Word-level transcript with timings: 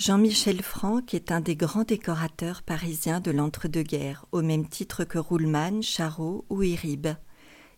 Jean-Michel 0.00 0.62
Franck 0.62 1.12
est 1.12 1.30
un 1.30 1.42
des 1.42 1.56
grands 1.56 1.84
décorateurs 1.84 2.62
parisiens 2.62 3.20
de 3.20 3.30
l'entre-deux-guerres, 3.30 4.24
au 4.32 4.40
même 4.40 4.66
titre 4.66 5.04
que 5.04 5.18
Ruhlmann, 5.18 5.82
Charot 5.82 6.46
ou 6.48 6.62
Iribe. 6.62 7.08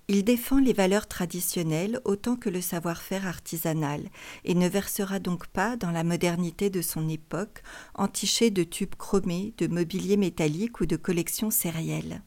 Il 0.07 0.23
défend 0.23 0.61
les 0.61 0.73
valeurs 0.73 1.09
traditionnelles 1.09 2.01
autant 2.05 2.37
que 2.37 2.49
le 2.49 2.61
savoir-faire 2.61 3.27
artisanal 3.27 4.09
et 4.45 4.55
ne 4.55 4.69
versera 4.69 5.19
donc 5.19 5.49
pas 5.49 5.77
dans 5.77 5.91
la 5.91 6.05
modernité 6.05 6.71
de 6.71 6.81
son 6.81 7.09
époque, 7.09 7.65
entichée 7.97 8.51
de 8.51 8.63
tubes 8.63 8.95
chromés, 8.95 9.53
de 9.59 9.67
mobilier 9.67 10.17
métallique 10.17 10.81
ou 10.81 10.87
de 10.87 10.95
collections 10.95 11.51
sérielles. 11.51 12.23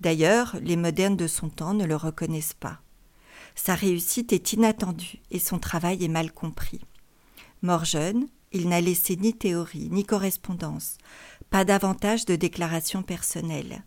D'ailleurs, 0.00 0.56
les 0.60 0.76
modernes 0.76 1.16
de 1.16 1.26
son 1.26 1.48
temps 1.48 1.72
ne 1.72 1.86
le 1.86 1.96
reconnaissent 1.96 2.52
pas. 2.52 2.82
Sa 3.54 3.74
réussite 3.74 4.34
est 4.34 4.52
inattendue 4.52 5.22
et 5.30 5.38
son 5.38 5.58
travail 5.58 6.04
est 6.04 6.08
mal 6.08 6.32
compris. 6.32 6.82
Mort 7.62 7.86
jeune, 7.86 8.26
il 8.52 8.68
n'a 8.68 8.80
laissé 8.80 9.16
ni 9.16 9.34
théorie, 9.34 9.88
ni 9.90 10.04
correspondance, 10.04 10.98
pas 11.50 11.64
davantage 11.64 12.24
de 12.24 12.36
déclarations 12.36 13.02
personnelles. 13.02 13.84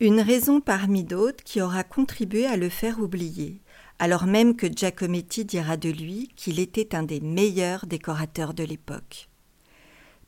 Une 0.00 0.20
raison 0.20 0.60
parmi 0.60 1.04
d'autres 1.04 1.44
qui 1.44 1.60
aura 1.60 1.84
contribué 1.84 2.46
à 2.46 2.56
le 2.56 2.68
faire 2.68 3.00
oublier, 3.00 3.60
alors 3.98 4.26
même 4.26 4.56
que 4.56 4.66
Giacometti 4.66 5.44
dira 5.44 5.76
de 5.76 5.90
lui 5.90 6.28
qu'il 6.36 6.60
était 6.60 6.94
un 6.94 7.02
des 7.02 7.20
meilleurs 7.20 7.86
décorateurs 7.86 8.54
de 8.54 8.64
l'époque. 8.64 9.28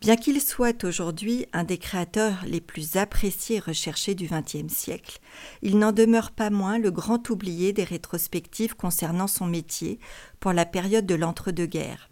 Bien 0.00 0.16
qu'il 0.16 0.40
soit 0.40 0.84
aujourd'hui 0.84 1.46
un 1.52 1.64
des 1.64 1.76
créateurs 1.76 2.44
les 2.46 2.60
plus 2.60 2.96
appréciés 2.96 3.56
et 3.56 3.60
recherchés 3.60 4.14
du 4.14 4.28
XXe 4.28 4.72
siècle, 4.72 5.18
il 5.60 5.78
n'en 5.78 5.92
demeure 5.92 6.30
pas 6.30 6.50
moins 6.50 6.78
le 6.78 6.92
grand 6.92 7.28
oublié 7.30 7.72
des 7.72 7.84
rétrospectives 7.84 8.76
concernant 8.76 9.26
son 9.26 9.46
métier 9.46 9.98
pour 10.38 10.52
la 10.52 10.66
période 10.66 11.06
de 11.06 11.16
l'entre-deux-guerres. 11.16 12.07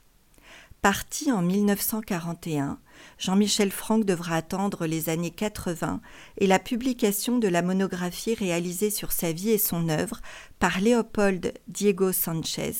Parti 0.82 1.32
en 1.32 1.42
1941, 1.42 2.78
Jean-Michel 3.18 3.72
Franck 3.72 4.04
devra 4.04 4.36
attendre 4.36 4.86
les 4.86 5.08
années 5.08 5.32
80 5.32 6.00
et 6.38 6.46
la 6.46 6.58
publication 6.58 7.38
de 7.38 7.48
la 7.48 7.62
monographie 7.62 8.34
réalisée 8.34 8.90
sur 8.90 9.10
sa 9.10 9.32
vie 9.32 9.50
et 9.50 9.58
son 9.58 9.88
œuvre 9.88 10.20
par 10.60 10.80
Léopold 10.80 11.54
Diego 11.66 12.12
Sanchez 12.12 12.74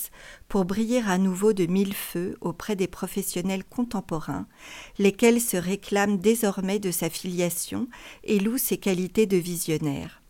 pour 0.48 0.64
briller 0.64 1.02
à 1.06 1.18
nouveau 1.18 1.52
de 1.52 1.66
mille 1.66 1.94
feux 1.94 2.36
auprès 2.40 2.76
des 2.76 2.86
professionnels 2.86 3.64
contemporains, 3.64 4.46
lesquels 4.98 5.40
se 5.40 5.56
réclament 5.56 6.18
désormais 6.18 6.78
de 6.78 6.92
sa 6.92 7.10
filiation 7.10 7.88
et 8.22 8.38
louent 8.38 8.58
ses 8.58 8.78
qualités 8.78 9.26
de 9.26 9.36
visionnaire. 9.36 10.22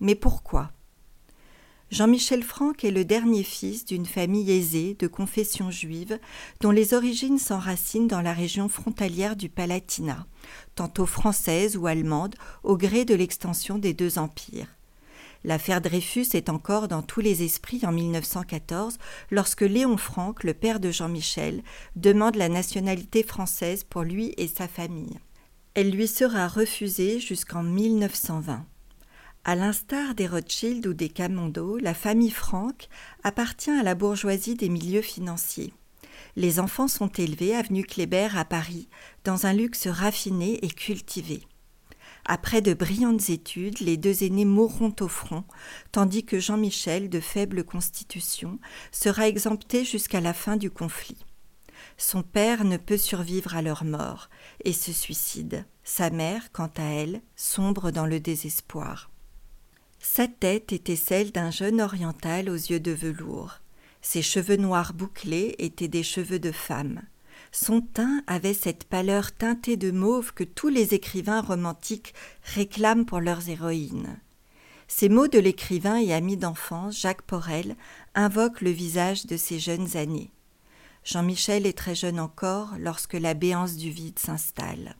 Mais 0.00 0.16
pourquoi? 0.16 0.70
Jean-Michel 1.92 2.42
Franck 2.42 2.84
est 2.84 2.90
le 2.90 3.04
dernier 3.04 3.42
fils 3.42 3.84
d'une 3.84 4.06
famille 4.06 4.50
aisée 4.50 4.96
de 4.98 5.06
confession 5.06 5.70
juive 5.70 6.18
dont 6.62 6.70
les 6.70 6.94
origines 6.94 7.38
s'enracinent 7.38 8.08
dans 8.08 8.22
la 8.22 8.32
région 8.32 8.70
frontalière 8.70 9.36
du 9.36 9.50
Palatinat, 9.50 10.26
tantôt 10.74 11.04
française 11.04 11.76
ou 11.76 11.86
allemande 11.86 12.34
au 12.62 12.78
gré 12.78 13.04
de 13.04 13.14
l'extension 13.14 13.76
des 13.76 13.92
deux 13.92 14.18
empires. 14.18 14.68
L'affaire 15.44 15.82
Dreyfus 15.82 16.28
est 16.32 16.48
encore 16.48 16.88
dans 16.88 17.02
tous 17.02 17.20
les 17.20 17.42
esprits 17.42 17.84
en 17.84 17.92
1914 17.92 18.96
lorsque 19.30 19.60
Léon 19.60 19.98
Franck, 19.98 20.44
le 20.44 20.54
père 20.54 20.80
de 20.80 20.90
Jean-Michel, 20.90 21.62
demande 21.96 22.36
la 22.36 22.48
nationalité 22.48 23.22
française 23.22 23.84
pour 23.84 24.00
lui 24.00 24.32
et 24.38 24.48
sa 24.48 24.66
famille. 24.66 25.18
Elle 25.74 25.90
lui 25.90 26.08
sera 26.08 26.48
refusée 26.48 27.20
jusqu'en 27.20 27.62
1920. 27.62 28.64
À 29.44 29.56
l'instar 29.56 30.14
des 30.14 30.28
Rothschild 30.28 30.86
ou 30.86 30.94
des 30.94 31.08
Camondo, 31.08 31.76
la 31.76 31.94
famille 31.94 32.30
Franck 32.30 32.88
appartient 33.24 33.72
à 33.72 33.82
la 33.82 33.96
bourgeoisie 33.96 34.54
des 34.54 34.68
milieux 34.68 35.02
financiers. 35.02 35.74
Les 36.36 36.60
enfants 36.60 36.86
sont 36.86 37.08
élevés 37.08 37.56
avenue 37.56 37.82
Kléber 37.82 38.28
à 38.36 38.44
Paris, 38.44 38.88
dans 39.24 39.46
un 39.46 39.52
luxe 39.52 39.88
raffiné 39.88 40.64
et 40.64 40.68
cultivé. 40.68 41.42
Après 42.24 42.60
de 42.60 42.72
brillantes 42.72 43.30
études, 43.30 43.80
les 43.80 43.96
deux 43.96 44.22
aînés 44.22 44.44
mourront 44.44 44.94
au 45.00 45.08
front, 45.08 45.42
tandis 45.90 46.24
que 46.24 46.38
Jean-Michel, 46.38 47.10
de 47.10 47.18
faible 47.18 47.64
constitution, 47.64 48.60
sera 48.92 49.26
exempté 49.26 49.84
jusqu'à 49.84 50.20
la 50.20 50.34
fin 50.34 50.56
du 50.56 50.70
conflit. 50.70 51.18
Son 51.98 52.22
père 52.22 52.62
ne 52.62 52.76
peut 52.76 52.96
survivre 52.96 53.56
à 53.56 53.62
leur 53.62 53.82
mort 53.82 54.30
et 54.64 54.72
se 54.72 54.92
suicide. 54.92 55.66
Sa 55.82 56.10
mère, 56.10 56.52
quant 56.52 56.70
à 56.76 56.84
elle, 56.84 57.22
sombre 57.34 57.90
dans 57.90 58.06
le 58.06 58.20
désespoir. 58.20 59.11
Sa 60.04 60.26
tête 60.26 60.72
était 60.72 60.96
celle 60.96 61.30
d'un 61.30 61.52
jeune 61.52 61.80
oriental 61.80 62.50
aux 62.50 62.56
yeux 62.56 62.80
de 62.80 62.90
velours. 62.90 63.60
Ses 64.02 64.20
cheveux 64.20 64.56
noirs 64.56 64.94
bouclés 64.94 65.54
étaient 65.60 65.86
des 65.86 66.02
cheveux 66.02 66.40
de 66.40 66.50
femme. 66.50 67.02
Son 67.52 67.80
teint 67.80 68.24
avait 68.26 68.52
cette 68.52 68.82
pâleur 68.82 69.30
teintée 69.30 69.76
de 69.76 69.92
mauve 69.92 70.34
que 70.34 70.42
tous 70.42 70.68
les 70.68 70.92
écrivains 70.92 71.40
romantiques 71.40 72.14
réclament 72.42 73.06
pour 73.06 73.20
leurs 73.20 73.48
héroïnes. 73.48 74.18
Ces 74.88 75.08
mots 75.08 75.28
de 75.28 75.38
l'écrivain 75.38 75.96
et 75.96 76.12
ami 76.12 76.36
d'enfance, 76.36 77.00
Jacques 77.00 77.22
Porel, 77.22 77.76
invoquent 78.16 78.60
le 78.60 78.70
visage 78.70 79.26
de 79.26 79.36
ses 79.36 79.60
jeunes 79.60 79.96
années. 79.96 80.32
Jean-Michel 81.04 81.64
est 81.64 81.78
très 81.78 81.94
jeune 81.94 82.18
encore 82.18 82.74
lorsque 82.76 83.14
la 83.14 83.34
béance 83.34 83.76
du 83.76 83.90
vide 83.90 84.18
s'installe. 84.18 84.96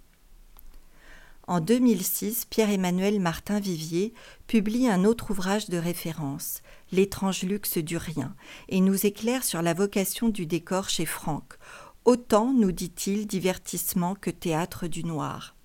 En 1.49 1.61
2006, 1.61 2.45
Pierre-Emmanuel 2.45 3.19
Martin 3.19 3.59
Vivier 3.59 4.15
publie 4.47 4.89
un 4.89 5.05
autre 5.05 5.33
ouvrage 5.33 5.69
de 5.69 5.77
référence, 5.77 6.63
L'étrange 6.93 7.43
luxe 7.43 7.79
du 7.79 7.97
rien, 7.97 8.37
et 8.69 8.81
nous 8.81 9.07
éclaire 9.07 9.43
sur 9.43 9.61
la 9.61 9.75
vocation 9.75 10.29
du 10.29 10.47
décor 10.47 10.89
chez 10.89 11.07
Franck. 11.07 11.55
Autant, 12.05 12.53
nous 12.53 12.71
dit-il, 12.71 13.27
divertissement 13.27 14.15
que 14.15 14.31
théâtre 14.31 14.87
du 14.87 15.05
noir. 15.05 15.57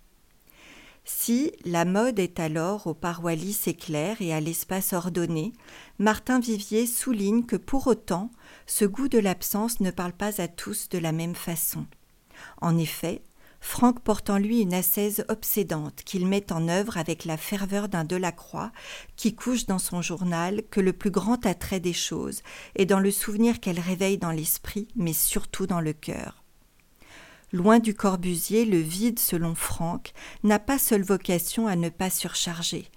Si 1.05 1.53
la 1.63 1.85
mode 1.85 2.19
est 2.19 2.39
alors 2.39 2.87
aux 2.87 2.93
parois 2.93 3.35
lisses 3.35 3.67
et 3.67 3.73
claires 3.73 4.21
et 4.21 4.33
à 4.33 4.41
l'espace 4.41 4.93
ordonné, 4.93 5.53
Martin 5.99 6.39
Vivier 6.39 6.85
souligne 6.85 7.45
que 7.45 7.55
pour 7.55 7.87
autant, 7.87 8.31
ce 8.65 8.83
goût 8.83 9.07
de 9.07 9.19
l'absence 9.19 9.79
ne 9.79 9.91
parle 9.91 10.13
pas 10.13 10.41
à 10.41 10.47
tous 10.47 10.89
de 10.89 10.97
la 10.97 11.11
même 11.11 11.35
façon. 11.35 11.85
En 12.61 12.77
effet, 12.77 13.21
Franck 13.59 14.01
porte 14.01 14.29
en 14.29 14.37
lui 14.37 14.61
une 14.61 14.73
ascèse 14.73 15.25
obsédante 15.29 16.03
qu'il 16.03 16.27
met 16.27 16.51
en 16.51 16.67
œuvre 16.67 16.97
avec 16.97 17.25
la 17.25 17.37
ferveur 17.37 17.89
d'un 17.89 18.03
Delacroix 18.03 18.71
qui 19.15 19.35
couche 19.35 19.65
dans 19.65 19.79
son 19.79 20.01
journal 20.01 20.63
que 20.69 20.79
le 20.79 20.93
plus 20.93 21.11
grand 21.11 21.45
attrait 21.45 21.79
des 21.79 21.93
choses 21.93 22.41
est 22.75 22.85
dans 22.85 22.99
le 22.99 23.11
souvenir 23.11 23.59
qu'elle 23.59 23.79
réveille 23.79 24.17
dans 24.17 24.31
l'esprit, 24.31 24.87
mais 24.95 25.13
surtout 25.13 25.67
dans 25.67 25.81
le 25.81 25.93
cœur. 25.93 26.43
Loin 27.53 27.79
du 27.79 27.93
Corbusier, 27.93 28.65
le 28.65 28.79
vide, 28.79 29.19
selon 29.19 29.55
Franck, 29.55 30.11
n'a 30.43 30.59
pas 30.59 30.77
seule 30.77 31.03
vocation 31.03 31.67
à 31.67 31.75
ne 31.77 31.89
pas 31.89 32.09
surcharger, 32.09 32.91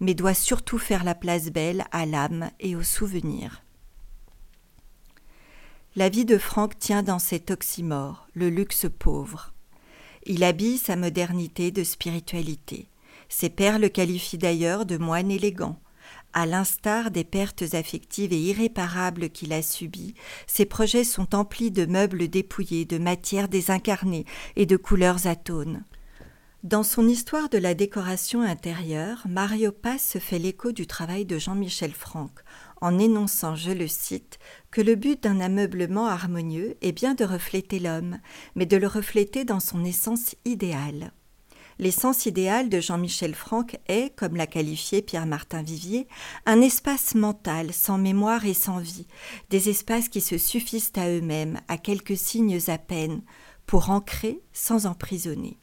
mais 0.00 0.14
doit 0.14 0.34
surtout 0.34 0.78
faire 0.78 1.02
la 1.02 1.14
place 1.14 1.50
belle 1.50 1.84
à 1.90 2.06
l'âme 2.06 2.50
et 2.60 2.76
au 2.76 2.82
souvenir. 2.82 3.62
La 5.96 6.08
vie 6.08 6.24
de 6.24 6.38
Franck 6.38 6.78
tient 6.78 7.02
dans 7.02 7.18
cet 7.18 7.50
oxymore, 7.50 8.28
le 8.34 8.48
luxe 8.48 8.86
pauvre. 8.98 9.55
Il 10.28 10.42
habille 10.42 10.76
sa 10.76 10.96
modernité 10.96 11.70
de 11.70 11.84
spiritualité. 11.84 12.88
Ses 13.28 13.48
pères 13.48 13.78
le 13.78 13.88
qualifient 13.88 14.38
d'ailleurs 14.38 14.84
de 14.84 14.96
moine 14.96 15.30
élégant. 15.30 15.78
À 16.32 16.46
l'instar 16.46 17.12
des 17.12 17.22
pertes 17.22 17.62
affectives 17.74 18.32
et 18.32 18.40
irréparables 18.40 19.30
qu'il 19.30 19.52
a 19.52 19.62
subies, 19.62 20.14
ses 20.48 20.64
projets 20.64 21.04
sont 21.04 21.36
emplis 21.36 21.70
de 21.70 21.86
meubles 21.86 22.28
dépouillés, 22.28 22.84
de 22.84 22.98
matières 22.98 23.48
désincarnées 23.48 24.26
et 24.56 24.66
de 24.66 24.76
couleurs 24.76 25.28
atones. 25.28 25.84
Dans 26.64 26.82
son 26.82 27.08
histoire 27.08 27.48
de 27.48 27.58
la 27.58 27.74
décoration 27.74 28.42
intérieure, 28.42 29.22
Mario 29.28 29.70
Paz 29.70 30.00
se 30.00 30.18
fait 30.18 30.40
l'écho 30.40 30.72
du 30.72 30.88
travail 30.88 31.24
de 31.24 31.38
Jean-Michel 31.38 31.92
Franck, 31.92 32.32
en 32.80 32.98
énonçant, 32.98 33.56
je 33.56 33.70
le 33.70 33.88
cite, 33.88 34.38
que 34.70 34.80
le 34.80 34.94
but 34.94 35.22
d'un 35.22 35.40
ameublement 35.40 36.06
harmonieux 36.06 36.76
est 36.82 36.92
bien 36.92 37.14
de 37.14 37.24
refléter 37.24 37.78
l'homme, 37.78 38.18
mais 38.54 38.66
de 38.66 38.76
le 38.76 38.86
refléter 38.86 39.44
dans 39.44 39.60
son 39.60 39.84
essence 39.84 40.34
idéale. 40.44 41.12
L'essence 41.78 42.24
idéale 42.24 42.70
de 42.70 42.80
Jean-Michel 42.80 43.34
Franck 43.34 43.78
est, 43.86 44.14
comme 44.16 44.36
l'a 44.36 44.46
qualifié 44.46 45.02
Pierre-Martin 45.02 45.62
Vivier, 45.62 46.08
un 46.46 46.62
espace 46.62 47.14
mental 47.14 47.74
sans 47.74 47.98
mémoire 47.98 48.46
et 48.46 48.54
sans 48.54 48.78
vie, 48.78 49.06
des 49.50 49.68
espaces 49.68 50.08
qui 50.08 50.22
se 50.22 50.38
suffisent 50.38 50.92
à 50.96 51.10
eux-mêmes, 51.10 51.60
à 51.68 51.76
quelques 51.76 52.16
signes 52.16 52.58
à 52.68 52.78
peine, 52.78 53.22
pour 53.66 53.90
ancrer 53.90 54.40
sans 54.54 54.86
emprisonner. 54.86 55.58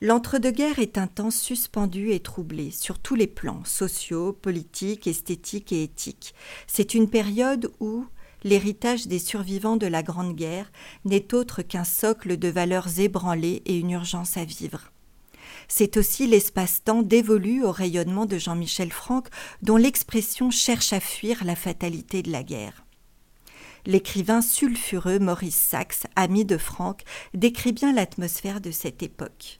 L'entre-deux-guerres 0.00 0.78
est 0.78 0.96
un 0.96 1.08
temps 1.08 1.32
suspendu 1.32 2.12
et 2.12 2.20
troublé 2.20 2.70
sur 2.70 3.00
tous 3.00 3.16
les 3.16 3.26
plans, 3.26 3.64
sociaux, 3.64 4.32
politiques, 4.32 5.08
esthétiques 5.08 5.72
et 5.72 5.82
éthiques. 5.82 6.34
C'est 6.68 6.94
une 6.94 7.10
période 7.10 7.72
où 7.80 8.06
l'héritage 8.44 9.08
des 9.08 9.18
survivants 9.18 9.76
de 9.76 9.88
la 9.88 10.04
Grande 10.04 10.36
Guerre 10.36 10.70
n'est 11.04 11.34
autre 11.34 11.62
qu'un 11.62 11.82
socle 11.82 12.36
de 12.36 12.46
valeurs 12.46 13.00
ébranlées 13.00 13.62
et 13.66 13.76
une 13.76 13.90
urgence 13.90 14.36
à 14.36 14.44
vivre. 14.44 14.92
C'est 15.66 15.96
aussi 15.96 16.28
l'espace-temps 16.28 17.02
dévolu 17.02 17.64
au 17.64 17.72
rayonnement 17.72 18.26
de 18.26 18.38
Jean-Michel 18.38 18.92
Franck, 18.92 19.26
dont 19.62 19.76
l'expression 19.76 20.52
cherche 20.52 20.92
à 20.92 21.00
fuir 21.00 21.44
la 21.44 21.56
fatalité 21.56 22.22
de 22.22 22.30
la 22.30 22.44
guerre. 22.44 22.84
L'écrivain 23.84 24.42
sulfureux 24.42 25.18
Maurice 25.18 25.56
Sachs, 25.56 26.06
ami 26.14 26.44
de 26.44 26.56
Franck, 26.56 27.02
décrit 27.34 27.72
bien 27.72 27.92
l'atmosphère 27.92 28.60
de 28.60 28.70
cette 28.70 29.02
époque. 29.02 29.58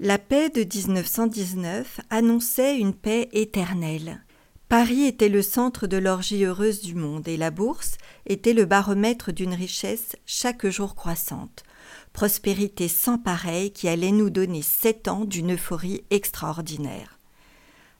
La 0.00 0.16
paix 0.16 0.48
de 0.48 0.60
1919 0.60 2.02
annonçait 2.08 2.78
une 2.78 2.94
paix 2.94 3.28
éternelle. 3.32 4.22
Paris 4.68 5.02
était 5.02 5.28
le 5.28 5.42
centre 5.42 5.88
de 5.88 5.96
l'orgie 5.96 6.44
heureuse 6.44 6.82
du 6.82 6.94
monde 6.94 7.26
et 7.26 7.36
la 7.36 7.50
bourse 7.50 7.96
était 8.24 8.52
le 8.52 8.64
baromètre 8.64 9.32
d'une 9.32 9.54
richesse 9.54 10.14
chaque 10.24 10.68
jour 10.68 10.94
croissante. 10.94 11.64
Prospérité 12.12 12.86
sans 12.86 13.18
pareil 13.18 13.72
qui 13.72 13.88
allait 13.88 14.12
nous 14.12 14.30
donner 14.30 14.62
sept 14.62 15.08
ans 15.08 15.24
d'une 15.24 15.54
euphorie 15.54 16.04
extraordinaire. 16.10 17.18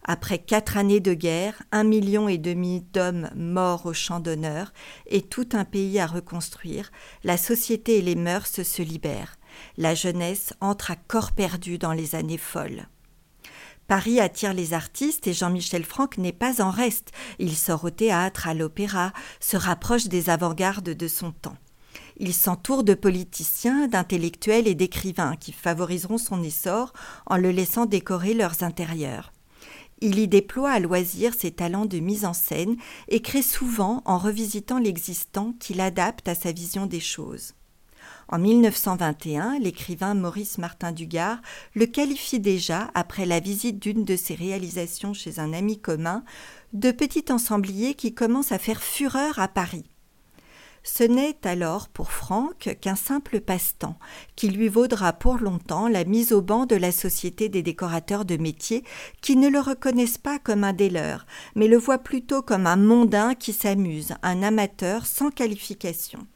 Après 0.05 0.39
quatre 0.39 0.77
années 0.77 1.01
de 1.01 1.15
guerre, 1.15 1.65
un 1.73 1.83
million 1.83 2.29
et 2.29 2.39
demi 2.39 2.85
d'hommes 2.93 3.29
morts 3.35 3.87
au 3.87 3.93
champ 3.93 4.21
d'honneur 4.21 4.73
et 5.09 5.23
tout 5.23 5.49
un 5.53 5.65
pays 5.65 5.99
à 5.99 6.07
reconstruire, 6.07 6.93
la 7.25 7.37
société 7.37 7.99
et 7.99 8.03
les 8.03 8.15
mœurs 8.15 8.63
se 8.63 8.83
libèrent. 8.83 9.37
La 9.77 9.95
jeunesse 9.95 10.55
entre 10.61 10.91
à 10.91 10.97
corps 10.97 11.33
perdu 11.33 11.79
dans 11.79 11.93
les 11.93 12.15
années 12.15 12.39
folles. 12.39 12.89
Paris 13.89 14.21
attire 14.21 14.53
les 14.53 14.75
artistes 14.75 15.27
et 15.27 15.33
Jean-Michel 15.33 15.85
Franck 15.85 16.19
n'est 16.19 16.33
pas 16.33 16.63
en 16.63 16.71
reste. 16.71 17.11
Il 17.39 17.57
sort 17.57 17.85
au 17.85 17.91
théâtre, 17.91 18.47
à 18.47 18.53
l'opéra, 18.53 19.15
se 19.41 19.57
rapproche 19.57 20.09
des 20.09 20.29
avant-gardes 20.29 20.91
de 20.91 21.09
son 21.09 21.33
temps. 21.33 21.57
Il 22.19 22.35
s'entoure 22.35 22.85
de 22.85 22.95
politiciens, 22.95 23.89
d'intellectuels 23.89 24.69
et 24.69 24.75
d'écrivains 24.75 25.37
qui 25.37 25.53
favoriseront 25.53 26.19
son 26.19 26.43
essor 26.43 26.93
en 27.27 27.39
le 27.39 27.51
laissant 27.51 27.87
décorer 27.87 28.35
leurs 28.35 28.63
intérieurs. 28.63 29.33
Il 30.01 30.19
y 30.19 30.29
déploie 30.29 30.71
à 30.71 30.81
loisir 30.81 31.33
ses 31.35 31.51
talents 31.51 31.87
de 31.87 31.99
mise 31.99 32.25
en 32.25 32.35
scène 32.35 32.77
et 33.09 33.23
crée 33.23 33.43
souvent 33.43 34.03
en 34.05 34.19
revisitant 34.19 34.79
l'existant 34.79 35.55
qu'il 35.59 35.81
adapte 35.81 36.29
à 36.29 36.35
sa 36.35 36.53
vision 36.53 36.87
des 36.87 37.01
choses. 37.01 37.55
En 38.31 38.39
1921, 38.39 39.59
l'écrivain 39.59 40.13
Maurice 40.13 40.59
Martin 40.59 40.93
Dugard 40.93 41.39
le 41.75 41.87
qualifie 41.87 42.41
déjà, 42.41 42.91
après 42.93 43.25
la 43.25 43.41
visite 43.41 43.79
d'une 43.79 44.05
de 44.05 44.17
ses 44.17 44.35
réalisations 44.35 45.15
chez 45.15 45.39
un 45.39 45.55
ami 45.55 45.81
commun, 45.81 46.25
de 46.75 46.91
petit 46.91 47.33
ensemblier 47.33 47.95
qui 47.95 48.13
commence 48.13 48.53
à 48.53 48.59
faire 48.59 48.83
fureur 48.83 49.39
à 49.39 49.49
Paris. 49.49 49.87
Ce 50.83 51.05
n'est 51.05 51.39
alors 51.45 51.89
pour 51.89 52.13
Franck 52.13 52.77
qu'un 52.83 52.97
simple 52.97 53.41
passe-temps, 53.41 53.99
qui 54.37 54.49
lui 54.49 54.69
vaudra 54.69 55.15
pour 55.15 55.39
longtemps 55.39 55.89
la 55.89 56.05
mise 56.05 56.33
au 56.33 56.43
banc 56.43 56.67
de 56.67 56.77
la 56.77 56.93
Société 56.93 57.49
des 57.49 57.63
décorateurs 57.63 58.27
de 58.27 58.37
métier, 58.37 58.85
qui 59.23 59.37
ne 59.37 59.49
le 59.49 59.61
reconnaissent 59.61 60.19
pas 60.19 60.39
comme 60.39 60.65
un 60.65 60.75
des 60.75 60.91
leurs, 60.91 61.25
mais 61.55 61.67
le 61.67 61.79
voient 61.79 61.97
plutôt 61.97 62.43
comme 62.43 62.67
un 62.67 62.77
mondain 62.77 63.35
qui 63.35 63.55
s'amuse, 63.55 64.15
un 64.23 64.43
amateur 64.43 65.07
sans 65.07 65.31
qualification. 65.31 66.27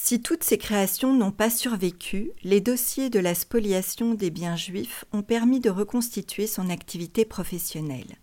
Si 0.00 0.22
toutes 0.22 0.44
ces 0.44 0.58
créations 0.58 1.12
n'ont 1.12 1.32
pas 1.32 1.50
survécu, 1.50 2.30
les 2.42 2.62
dossiers 2.62 3.10
de 3.10 3.18
la 3.18 3.34
spoliation 3.34 4.14
des 4.14 4.30
biens 4.30 4.56
juifs 4.56 5.04
ont 5.12 5.22
permis 5.22 5.60
de 5.60 5.68
reconstituer 5.68 6.46
son 6.46 6.70
activité 6.70 7.26
professionnelle. 7.26 8.16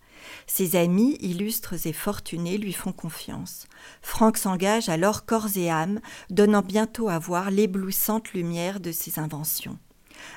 Ses 0.48 0.78
amis, 0.78 1.18
illustres 1.20 1.86
et 1.86 1.94
fortunés, 1.94 2.58
lui 2.58 2.74
font 2.74 2.94
confiance. 2.94 3.68
Franck 4.02 4.38
s'engage 4.38 4.90
alors 4.90 5.26
corps 5.26 5.58
et 5.58 5.70
âme, 5.70 6.00
donnant 6.32 6.64
bientôt 6.64 7.10
à 7.10 7.20
voir 7.20 7.52
l'éblouissante 7.52 8.34
lumière 8.34 8.80
de 8.80 8.92
ses 8.92 9.20
inventions. 9.20 9.78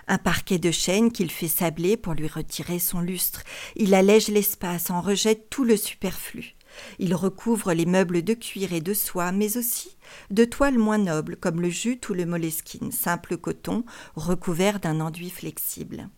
Un 0.06 0.18
parquet 0.18 0.58
de 0.58 0.72
chêne 0.72 1.12
qu'il 1.12 1.30
fait 1.30 1.48
sabler 1.48 1.96
pour 1.96 2.14
lui 2.14 2.26
retirer 2.26 2.80
son 2.80 3.00
lustre. 3.00 3.42
Il 3.76 3.94
allège 3.94 4.28
l'espace, 4.28 4.90
en 4.90 5.00
rejette 5.00 5.48
tout 5.48 5.64
le 5.64 5.76
superflu. 5.76 6.57
Il 6.98 7.14
recouvre 7.14 7.72
les 7.72 7.86
meubles 7.86 8.22
de 8.22 8.34
cuir 8.34 8.72
et 8.72 8.80
de 8.80 8.94
soie, 8.94 9.32
mais 9.32 9.56
aussi 9.56 9.96
de 10.30 10.44
toiles 10.44 10.78
moins 10.78 10.98
nobles 10.98 11.36
comme 11.36 11.60
le 11.60 11.70
jute 11.70 12.08
ou 12.08 12.14
le 12.14 12.26
moleskine, 12.26 12.92
simple 12.92 13.36
coton 13.36 13.84
recouvert 14.14 14.80
d'un 14.80 15.00
enduit 15.00 15.30
flexible. 15.30 16.08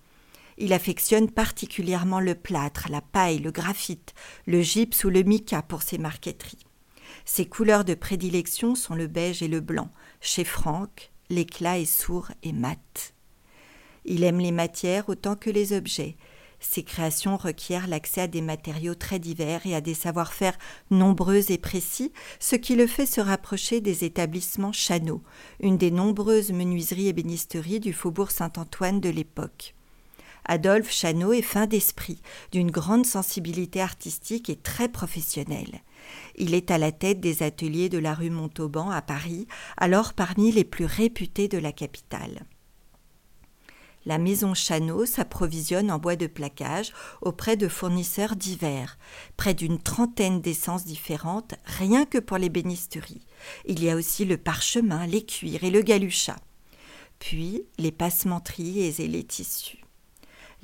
Il 0.58 0.72
affectionne 0.72 1.30
particulièrement 1.30 2.20
le 2.20 2.34
plâtre, 2.34 2.88
la 2.90 3.00
paille, 3.00 3.38
le 3.38 3.50
graphite, 3.50 4.14
le 4.46 4.60
gypse 4.60 5.04
ou 5.04 5.10
le 5.10 5.22
mica 5.22 5.62
pour 5.62 5.82
ses 5.82 5.96
marqueteries. 5.96 6.66
Ses 7.24 7.46
couleurs 7.46 7.84
de 7.84 7.94
prédilection 7.94 8.74
sont 8.74 8.94
le 8.94 9.06
beige 9.06 9.42
et 9.42 9.48
le 9.48 9.60
blanc. 9.60 9.90
Chez 10.20 10.44
Franck, 10.44 11.12
l'éclat 11.30 11.78
est 11.78 11.84
sourd 11.86 12.28
et 12.42 12.52
mat. 12.52 13.14
Il 14.04 14.24
aime 14.24 14.40
les 14.40 14.52
matières 14.52 15.08
autant 15.08 15.36
que 15.36 15.50
les 15.50 15.72
objets. 15.72 16.16
Ses 16.60 16.82
créations 16.82 17.38
requièrent 17.38 17.88
l'accès 17.88 18.20
à 18.20 18.26
des 18.26 18.42
matériaux 18.42 18.94
très 18.94 19.18
divers 19.18 19.66
et 19.66 19.74
à 19.74 19.80
des 19.80 19.94
savoir-faire 19.94 20.56
nombreux 20.90 21.50
et 21.50 21.58
précis, 21.58 22.12
ce 22.38 22.54
qui 22.54 22.76
le 22.76 22.86
fait 22.86 23.06
se 23.06 23.20
rapprocher 23.20 23.80
des 23.80 24.04
établissements 24.04 24.72
Chanot, 24.72 25.22
une 25.60 25.78
des 25.78 25.90
nombreuses 25.90 26.52
menuiseries 26.52 27.08
et 27.08 27.12
bénisteries 27.14 27.80
du 27.80 27.94
faubourg 27.94 28.30
Saint-Antoine 28.30 29.00
de 29.00 29.08
l'époque. 29.08 29.74
Adolphe 30.44 30.90
Chanot 30.90 31.32
est 31.32 31.42
fin 31.42 31.66
d'esprit, 31.66 32.20
d'une 32.52 32.70
grande 32.70 33.06
sensibilité 33.06 33.80
artistique 33.80 34.50
et 34.50 34.56
très 34.56 34.88
professionnelle. 34.88 35.80
Il 36.36 36.54
est 36.54 36.70
à 36.70 36.78
la 36.78 36.92
tête 36.92 37.20
des 37.20 37.42
ateliers 37.42 37.88
de 37.88 37.98
la 37.98 38.14
rue 38.14 38.30
Montauban 38.30 38.90
à 38.90 39.02
Paris, 39.02 39.46
alors 39.76 40.12
parmi 40.12 40.52
les 40.52 40.64
plus 40.64 40.86
réputés 40.86 41.48
de 41.48 41.58
la 41.58 41.72
capitale. 41.72 42.46
La 44.10 44.18
maison 44.18 44.54
Chanot 44.54 45.06
s'approvisionne 45.06 45.88
en 45.88 46.00
bois 46.00 46.16
de 46.16 46.26
plaquage 46.26 46.92
auprès 47.22 47.56
de 47.56 47.68
fournisseurs 47.68 48.34
divers, 48.34 48.98
près 49.36 49.54
d'une 49.54 49.78
trentaine 49.78 50.40
d'essences 50.40 50.84
différentes, 50.84 51.54
rien 51.64 52.06
que 52.06 52.18
pour 52.18 52.36
les 52.36 52.48
bénisteries. 52.48 53.24
Il 53.66 53.80
y 53.80 53.88
a 53.88 53.94
aussi 53.94 54.24
le 54.24 54.36
parchemin, 54.36 55.06
les 55.06 55.24
cuirs 55.24 55.62
et 55.62 55.70
le 55.70 55.82
galuchat. 55.82 56.40
Puis 57.20 57.62
les 57.78 57.92
passementeries 57.92 58.80
et 58.80 59.06
les 59.06 59.22
tissus. 59.22 59.84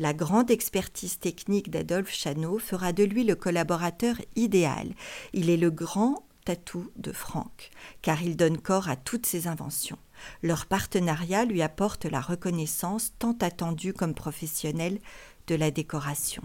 La 0.00 0.12
grande 0.12 0.50
expertise 0.50 1.20
technique 1.20 1.70
d'Adolphe 1.70 2.12
Chanot 2.12 2.58
fera 2.58 2.93
de 2.93 3.04
lui 3.04 3.22
le 3.22 3.37
collaborateur 3.37 4.16
idéal. 4.34 4.93
Il 5.34 5.50
est 5.50 5.56
le 5.56 5.70
grand 5.70 6.26
tatou 6.44 6.90
de 6.96 7.12
Franck, 7.12 7.70
car 8.02 8.20
il 8.22 8.37
donne 8.37 8.58
corps 8.58 8.88
à 8.88 8.96
toutes 8.96 9.26
ses 9.26 9.46
inventions. 9.46 9.98
Leur 10.43 10.67
partenariat 10.67 11.45
lui 11.45 11.63
apporte 11.63 12.05
la 12.05 12.21
reconnaissance 12.21 13.13
tant 13.19 13.37
attendue 13.41 13.93
comme 13.93 14.15
professionnel 14.15 14.99
de 15.47 15.55
la 15.55 15.71
décoration. 15.71 16.43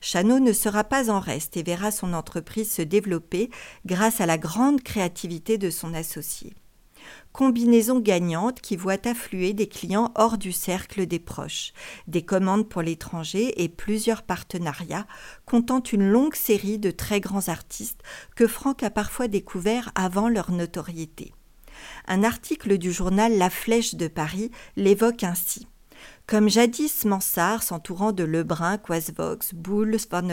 Chanot 0.00 0.38
ne 0.38 0.52
sera 0.52 0.84
pas 0.84 1.10
en 1.10 1.20
reste 1.20 1.56
et 1.56 1.62
verra 1.62 1.90
son 1.90 2.12
entreprise 2.12 2.70
se 2.70 2.82
développer 2.82 3.50
grâce 3.86 4.20
à 4.20 4.26
la 4.26 4.38
grande 4.38 4.82
créativité 4.82 5.58
de 5.58 5.70
son 5.70 5.94
associé. 5.94 6.54
Combinaison 7.32 7.98
gagnante 7.98 8.60
qui 8.60 8.76
voit 8.76 9.06
affluer 9.08 9.54
des 9.54 9.66
clients 9.66 10.12
hors 10.14 10.38
du 10.38 10.52
cercle 10.52 11.06
des 11.06 11.18
proches, 11.18 11.72
des 12.06 12.22
commandes 12.22 12.68
pour 12.68 12.82
l'étranger 12.82 13.62
et 13.62 13.68
plusieurs 13.68 14.22
partenariats 14.22 15.06
comptant 15.46 15.82
une 15.82 16.08
longue 16.08 16.34
série 16.34 16.78
de 16.78 16.90
très 16.90 17.20
grands 17.20 17.48
artistes 17.48 18.02
que 18.36 18.46
Franck 18.46 18.82
a 18.82 18.90
parfois 18.90 19.28
découverts 19.28 19.90
avant 19.94 20.28
leur 20.28 20.52
notoriété. 20.52 21.32
Un 22.06 22.24
article 22.24 22.78
du 22.78 22.92
journal 22.92 23.36
La 23.38 23.50
Flèche 23.50 23.94
de 23.94 24.08
Paris 24.08 24.50
l'évoque 24.76 25.24
ainsi. 25.24 25.66
Comme 26.26 26.48
jadis 26.48 27.04
Mansart 27.04 27.62
s'entourant 27.62 28.12
de 28.12 28.24
Lebrun, 28.24 28.78
Quasvox, 28.78 29.54
Boulle, 29.54 29.96
Van 30.10 30.28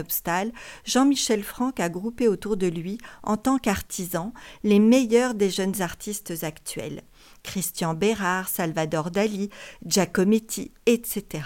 Jean-Michel 0.86 1.44
Franck 1.44 1.80
a 1.80 1.90
groupé 1.90 2.28
autour 2.28 2.58
de 2.58 2.68
lui, 2.68 2.98
en 3.24 3.38
tant 3.38 3.58
qu'artisan, 3.58 4.34
les 4.64 4.80
meilleurs 4.80 5.34
des 5.34 5.50
jeunes 5.50 5.82
artistes 5.82 6.44
actuels. 6.44 7.02
Christian 7.44 7.96
Bérard, 7.96 8.50
Salvador 8.50 9.12
Dali, 9.12 9.50
Giacometti, 9.86 10.72
etc. 10.86 11.44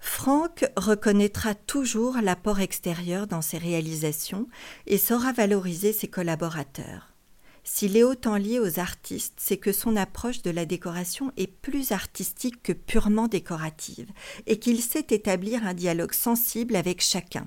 Franck 0.00 0.64
reconnaîtra 0.76 1.54
toujours 1.54 2.18
l'apport 2.22 2.60
extérieur 2.60 3.26
dans 3.26 3.42
ses 3.42 3.58
réalisations 3.58 4.48
et 4.86 4.98
saura 4.98 5.32
valoriser 5.32 5.92
ses 5.92 6.08
collaborateurs. 6.08 7.07
S'il 7.70 7.98
est 7.98 8.02
autant 8.02 8.36
lié 8.36 8.58
aux 8.58 8.80
artistes, 8.80 9.34
c'est 9.36 9.58
que 9.58 9.72
son 9.72 9.94
approche 9.94 10.40
de 10.42 10.50
la 10.50 10.64
décoration 10.64 11.32
est 11.36 11.46
plus 11.46 11.92
artistique 11.92 12.62
que 12.62 12.72
purement 12.72 13.28
décorative, 13.28 14.08
et 14.46 14.58
qu'il 14.58 14.80
sait 14.80 15.06
établir 15.10 15.64
un 15.64 15.74
dialogue 15.74 16.14
sensible 16.14 16.74
avec 16.74 17.02
chacun. 17.02 17.46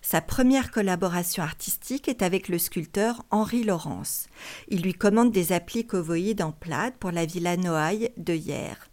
Sa 0.00 0.22
première 0.22 0.70
collaboration 0.70 1.42
artistique 1.42 2.08
est 2.08 2.22
avec 2.22 2.48
le 2.48 2.58
sculpteur 2.58 3.24
Henri 3.30 3.62
Laurence. 3.62 4.26
Il 4.68 4.80
lui 4.80 4.94
commande 4.94 5.30
des 5.30 5.52
appliques 5.52 5.94
ovoïdes 5.94 6.42
en 6.42 6.52
plate 6.52 6.96
pour 6.96 7.12
la 7.12 7.26
villa 7.26 7.56
Noailles 7.56 8.10
de 8.16 8.34
Hyères. 8.34 8.88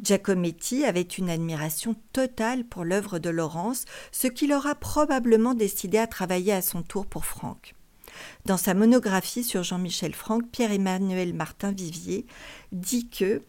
Giacometti 0.00 0.84
avait 0.84 1.00
une 1.00 1.30
admiration 1.30 1.96
totale 2.12 2.64
pour 2.64 2.84
l'œuvre 2.84 3.18
de 3.18 3.30
Laurence, 3.30 3.86
ce 4.12 4.28
qui 4.28 4.46
l'aura 4.46 4.74
probablement 4.74 5.54
décidé 5.54 5.96
à 5.96 6.06
travailler 6.06 6.52
à 6.52 6.62
son 6.62 6.82
tour 6.82 7.06
pour 7.06 7.24
Franck. 7.24 7.74
Dans 8.44 8.56
sa 8.56 8.74
monographie 8.74 9.44
sur 9.44 9.62
Jean-Michel 9.62 10.14
Franck, 10.14 10.50
Pierre-Emmanuel 10.50 11.34
Martin 11.34 11.72
Vivier 11.72 12.26
dit 12.72 13.08
que 13.08 13.42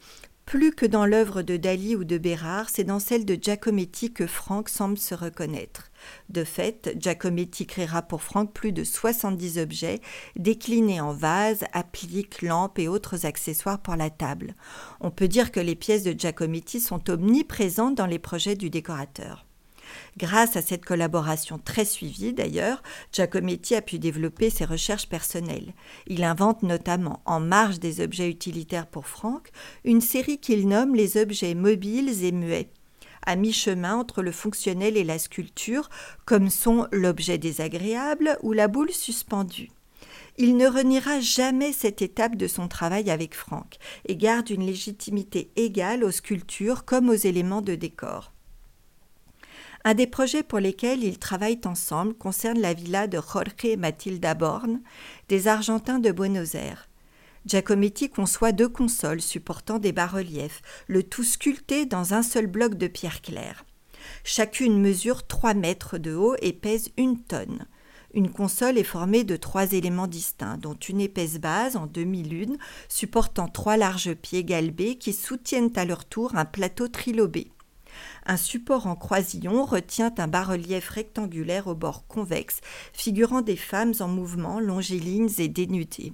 Plus 0.45 0.72
que 0.72 0.86
dans 0.86 1.05
l'œuvre 1.05 1.41
de 1.41 1.57
Dali 1.57 1.95
ou 1.95 2.03
de 2.03 2.19
Bérard, 2.19 2.69
c'est 2.69 2.84
dans 2.84 3.00
celle 3.00 3.25
de 3.25 3.36
Giacometti 3.39 4.13
que 4.13 4.27
Franck 4.27 4.69
semble 4.69 4.98
se 4.98 5.15
reconnaître. 5.15 5.91
De 6.29 6.43
fait, 6.43 6.95
Giacometti 7.00 7.65
créera 7.65 8.03
pour 8.03 8.22
Franck 8.22 8.53
plus 8.53 8.72
de 8.72 8.84
70 8.84 9.57
objets 9.57 10.01
déclinés 10.36 11.01
en 11.01 11.13
vases, 11.13 11.65
appliques, 11.74 12.43
lampes 12.43 12.77
et 12.77 12.88
autres 12.88 13.25
accessoires 13.25 13.81
pour 13.81 13.95
la 13.95 14.12
table. 14.12 14.53
On 15.01 15.10
peut 15.10 15.27
dire 15.27 15.51
que 15.51 15.60
les 15.60 15.75
pièces 15.75 16.03
de 16.03 16.17
Giacometti 16.17 16.79
sont 16.79 17.10
omniprésentes 17.10 17.95
dans 17.95 18.05
les 18.05 18.19
projets 18.19 18.55
du 18.55 18.69
décorateur. 18.69 19.45
Grâce 20.18 20.56
à 20.56 20.62
cette 20.62 20.86
collaboration 20.86 21.60
très 21.64 21.86
suivie 21.86 22.34
d'ailleurs, 22.34 22.82
Giacometti 23.12 23.75
a 23.75 23.82
pu 23.82 24.00
développer 24.00 24.50
ses 24.50 24.66
recherches 24.66 25.10
personnelles. 25.10 25.74
Il 26.08 26.24
invente 26.24 26.64
notamment, 26.64 27.22
en 27.25 27.40
marge 27.40 27.80
des 27.80 28.02
objets 28.02 28.30
utilitaires 28.30 28.88
pour 28.88 29.08
Franck, 29.08 29.52
une 29.84 30.02
série 30.02 30.38
qu'il 30.38 30.68
nomme 30.68 30.96
les 30.96 31.18
objets 31.18 31.56
mobiles 31.56 32.24
et 32.24 32.32
muets 32.32 32.70
à 33.25 33.36
mi-chemin 33.36 33.96
entre 33.96 34.22
le 34.22 34.32
fonctionnel 34.32 34.98
et 34.98 35.04
la 35.04 35.20
sculpture, 35.20 35.90
comme 36.25 36.50
sont 36.50 36.88
l'objet 36.92 37.38
désagréable 37.38 38.38
ou 38.44 38.54
la 38.54 38.68
boule 38.68 38.92
suspendue. 38.92 39.72
Il 40.38 40.58
ne 40.58 40.68
reniera 40.68 41.22
jamais 41.22 41.72
cette 41.72 42.02
étape 42.02 42.36
de 42.36 42.48
son 42.48 42.68
travail 42.68 43.10
avec 43.10 43.36
Franck 43.36 43.78
et 44.06 44.18
garde 44.18 44.50
une 44.50 44.66
légitimité 44.66 45.50
égale 45.56 46.04
aux 46.04 46.12
sculptures 46.12 46.84
comme 46.84 47.10
aux 47.10 47.14
éléments 47.14 47.62
de 47.62 47.75
décor. 47.75 48.35
Un 49.88 49.94
des 49.94 50.08
projets 50.08 50.42
pour 50.42 50.58
lesquels 50.58 51.04
ils 51.04 51.20
travaillent 51.20 51.62
ensemble 51.65 52.15
concerne 52.15 52.60
la 52.60 52.74
villa 52.74 53.06
de 53.06 53.20
Jorge 53.22 53.77
Matilda 53.77 54.34
Born, 54.34 54.82
des 55.30 55.48
Argentins 55.48 56.00
de 56.00 56.12
Buenos 56.12 56.56
Aires. 56.56 56.89
Giacometti 57.46 58.10
conçoit 58.10 58.51
deux 58.51 58.68
consoles 58.68 59.22
supportant 59.22 59.77
des 59.77 59.92
bas-reliefs, 59.92 60.63
le 60.88 61.04
tout 61.04 61.24
sculpté 61.24 61.86
dans 61.86 62.15
un 62.15 62.24
seul 62.24 62.48
bloc 62.48 62.74
de 62.74 62.88
pierre 62.88 63.22
claire. 63.22 63.63
Chacune 64.24 64.82
mesure 64.82 65.27
3 65.27 65.54
mètres 65.54 66.00
de 66.00 66.15
haut 66.15 66.36
et 66.42 66.54
pèse 66.54 66.89
une 66.98 67.22
tonne. 67.22 67.68
Une 68.15 68.32
console 68.32 68.80
est 68.80 68.84
formée 68.84 69.24
de 69.24 69.36
trois 69.36 69.74
éléments 69.74 70.08
distincts, 70.08 70.58
dont 70.58 70.74
une 70.74 71.01
épaisse 71.01 71.38
base 71.38 71.75
en 71.75 71.86
demi-lune 71.86 72.58
supportant 72.89 73.48
trois 73.48 73.77
larges 73.77 74.15
pieds 74.15 74.44
galbés 74.44 74.96
qui 74.96 75.13
soutiennent 75.13 75.74
à 75.75 75.86
leur 75.86 76.06
tour 76.06 76.36
un 76.36 76.46
plateau 76.46 76.88
trilobé. 76.88 77.51
Un 78.25 78.38
support 78.38 78.88
en 78.88 78.96
croisillon 78.96 79.66
retient 79.66 80.14
un 80.18 80.28
bas-relief 80.28 80.90
rectangulaire 80.90 81.68
au 81.68 81.75
bord 81.75 82.08
convexe, 82.08 82.62
figurant 82.94 83.42
des 83.42 83.56
femmes 83.56 83.94
en 84.00 84.08
mouvement, 84.08 84.60
longilines 84.60 85.30
et 85.38 85.48
dénudées. 85.48 86.14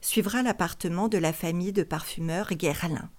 Suivra 0.00 0.42
l'appartement 0.42 1.08
de 1.08 1.18
la 1.18 1.32
famille 1.32 1.72
de 1.72 1.82
parfumeurs 1.82 2.54
Guerlain. 2.54 3.10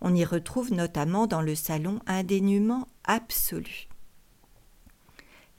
On 0.00 0.14
y 0.14 0.24
retrouve 0.24 0.72
notamment 0.72 1.26
dans 1.26 1.42
le 1.42 1.54
salon 1.54 2.00
un 2.06 2.22
dénuement 2.22 2.88
absolu. 3.04 3.88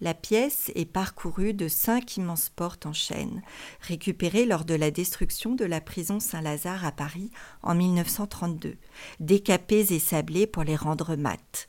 La 0.01 0.13
pièce 0.13 0.71
est 0.75 0.85
parcourue 0.85 1.53
de 1.53 1.67
cinq 1.67 2.15
immenses 2.15 2.49
portes 2.49 2.85
en 2.85 2.93
chêne, 2.93 3.41
récupérées 3.81 4.45
lors 4.45 4.63
de 4.63 4.73
la 4.73 4.91
destruction 4.91 5.55
de 5.55 5.65
la 5.65 5.81
prison 5.81 6.21
Saint-Lazare 6.21 6.85
à 6.85 6.93
Paris 6.93 7.31
en 7.63 7.75
1932, 7.75 8.77
décapées 9.19 9.93
et 9.93 9.99
sablées 9.99 10.47
pour 10.47 10.63
les 10.63 10.77
rendre 10.77 11.17
mates. 11.17 11.67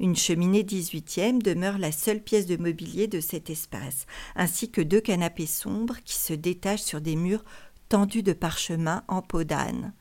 Une 0.00 0.16
cheminée 0.16 0.62
18e 0.62 1.42
demeure 1.42 1.76
la 1.76 1.92
seule 1.92 2.22
pièce 2.22 2.46
de 2.46 2.56
mobilier 2.56 3.06
de 3.06 3.20
cet 3.20 3.50
espace, 3.50 4.06
ainsi 4.34 4.70
que 4.70 4.80
deux 4.80 5.02
canapés 5.02 5.44
sombres 5.44 5.98
qui 6.06 6.14
se 6.14 6.32
détachent 6.32 6.80
sur 6.80 7.02
des 7.02 7.16
murs 7.16 7.44
tendus 7.90 8.22
de 8.22 8.32
parchemin 8.32 9.04
en 9.08 9.20
peau 9.20 9.44
d'âne. 9.44 9.92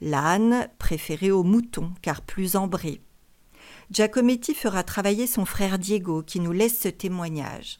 L'âne 0.00 0.68
préféré 0.80 1.30
au 1.30 1.44
mouton, 1.44 1.92
car 2.02 2.20
plus 2.22 2.56
ambré. 2.56 3.00
Giacometti 3.92 4.54
fera 4.54 4.82
travailler 4.82 5.28
son 5.28 5.44
frère 5.44 5.78
Diego, 5.78 6.22
qui 6.22 6.40
nous 6.40 6.50
laisse 6.50 6.80
ce 6.80 6.88
témoignage. 6.88 7.78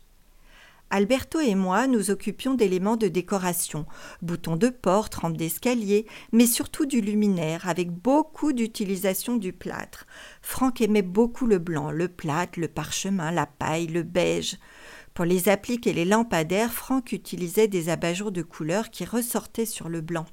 Alberto 0.95 1.41
et 1.41 1.57
moi 1.57 1.89
nous 1.89 2.13
occupions 2.13 2.55
d'éléments 2.55 2.97
de 2.97 3.09
décoration, 3.09 3.85
boutons 4.23 4.55
de 4.55 4.69
porte, 4.69 5.17
rampes 5.17 5.37
d'escalier, 5.37 6.07
mais 6.31 6.47
surtout 6.47 6.87
du 6.87 7.01
luminaire, 7.01 7.69
avec 7.69 7.91
beaucoup 7.91 8.53
d'utilisation 8.53 9.35
du 9.35 9.53
plâtre. 9.53 10.07
Franck 10.41 10.81
aimait 10.81 11.03
beaucoup 11.03 11.49
le 11.49 11.59
blanc, 11.59 11.91
le 11.91 12.07
plâtre, 12.07 12.61
le 12.61 12.69
parchemin, 12.69 13.33
la 13.33 13.47
paille, 13.47 13.89
le 13.89 14.05
beige. 14.05 14.57
Pour 15.15 15.25
les 15.25 15.49
appliques 15.49 15.89
et 15.89 15.93
les 15.93 16.05
lampadaires, 16.05 16.73
Franck 16.73 17.11
utilisait 17.11 17.67
des 17.67 17.89
abat-jours 17.89 18.31
de 18.31 18.43
couleur 18.43 18.91
qui 18.91 19.05
ressortaient 19.05 19.67
sur 19.67 19.89
le 19.89 20.01
blanc. 20.01 20.27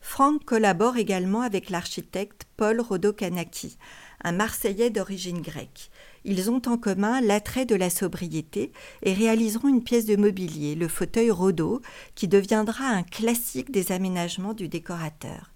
Franck 0.00 0.46
collabore 0.46 0.96
également 0.96 1.42
avec 1.42 1.68
l'architecte 1.68 2.46
Paul 2.56 2.80
Rodokanaki, 2.80 3.76
un 4.24 4.32
Marseillais 4.32 4.90
d'origine 4.90 5.42
grecque. 5.42 5.90
Ils 6.24 6.50
ont 6.50 6.62
en 6.66 6.76
commun 6.76 7.20
l'attrait 7.20 7.66
de 7.66 7.74
la 7.74 7.90
sobriété 7.90 8.72
et 9.02 9.12
réaliseront 9.12 9.68
une 9.68 9.82
pièce 9.82 10.06
de 10.06 10.16
mobilier, 10.16 10.74
le 10.74 10.88
fauteuil 10.88 11.30
Rodot, 11.30 11.82
qui 12.14 12.28
deviendra 12.28 12.84
un 12.84 13.02
classique 13.02 13.72
des 13.72 13.90
aménagements 13.90 14.54
du 14.54 14.68
décorateur. 14.68 15.52